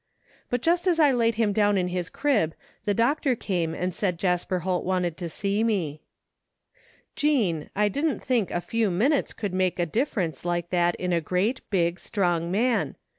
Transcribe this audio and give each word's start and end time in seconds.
'but 0.49 0.63
just 0.63 0.87
as 0.87 0.99
I 0.99 1.11
laid 1.11 1.35
him 1.35 1.53
down 1.53 1.77
in 1.77 1.87
his 1.89 2.09
crib 2.09 2.55
the 2.85 2.93
doctor 2.95 3.35
came 3.35 3.75
and 3.75 3.93
said 3.93 4.17
Jasper 4.17 4.61
Holt 4.61 4.83
wanted 4.83 5.15
to 5.17 5.29
see 5.29 5.63
me." 5.63 6.01
Jean, 7.15 7.69
I 7.75 7.87
didn't 7.87 8.21
think 8.23 8.49
a 8.49 8.61
few 8.61 8.89
minutes 8.89 9.31
cotdd 9.31 9.53
make 9.53 9.77
a 9.77 9.85
difference 9.85 10.43
like 10.43 10.71
that 10.71 10.95
in 10.95 11.13
a 11.13 11.21
great, 11.21 11.61
big, 11.69 11.99
strong 11.99 12.49
man. 12.49 12.95